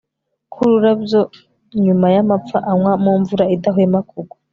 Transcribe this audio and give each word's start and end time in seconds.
Nkururabyo 0.53 1.21
nyuma 1.83 2.07
y 2.15 2.17
amapfa 2.23 2.57
anywa 2.71 2.93
mumvura 3.03 3.45
idahwema 3.55 3.99
kugwa 4.09 4.35